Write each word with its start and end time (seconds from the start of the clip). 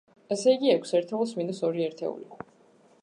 ესე 0.35 0.53
იგი, 0.55 0.71
ექვს 0.77 0.95
ერთეულს 0.99 1.35
მინუს 1.41 1.61
ორი 1.69 1.85
ერთეული. 1.91 2.43